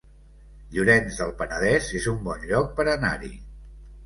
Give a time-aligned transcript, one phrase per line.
[0.75, 3.33] Llorenç del Penedès es un bon lloc per anar-hi